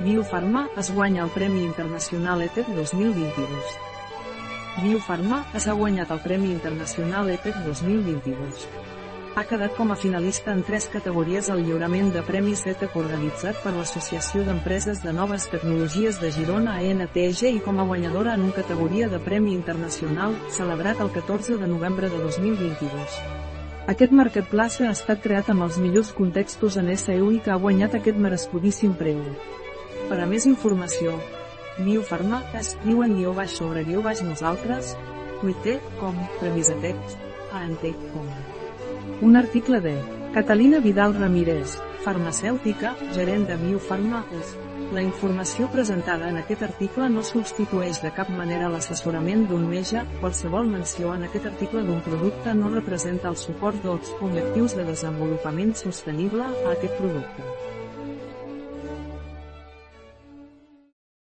[0.00, 3.46] Biofarma es guanya el Premi Internacional ETEC 2022.
[4.82, 8.66] Biofarma ha guanyat el Premi Internacional ETEC 2022.
[9.36, 13.76] Ha quedat com a finalista en tres categories al lliurament de Premis ETEC organitzat per
[13.76, 19.08] l'Associació d'Empreses de Noves Tecnologies de Girona ANTG i com a guanyadora en una categoria
[19.08, 23.20] de Premi Internacional, celebrat el 14 de novembre de 2022.
[23.94, 27.94] Aquest marketplace ha estat creat amb els millors contextos en SEO i que ha guanyat
[27.94, 29.38] aquest merescudíssim premi.
[30.08, 31.14] Per a més informació,
[31.78, 34.92] Biofarma escriu en guió baix sobre guió baix nosaltres,
[35.40, 37.16] Twitter, com, Premisatec,
[37.56, 38.28] Antec, com.
[39.24, 39.94] Un article de
[40.34, 44.54] Catalina Vidal Ramírez, farmacèutica, gerent de Biofarma, és.
[44.94, 50.68] La informació presentada en aquest article no substitueix de cap manera l'assessorament d'un metge, qualsevol
[50.70, 56.44] menció en aquest article d'un producte no representa el suport dels objectius de desenvolupament sostenible
[56.44, 57.73] a aquest producte.